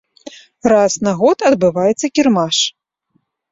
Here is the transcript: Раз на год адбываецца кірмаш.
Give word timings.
Раз 0.73 0.93
на 1.09 1.13
год 1.19 1.45
адбываецца 1.51 2.11
кірмаш. 2.17 2.65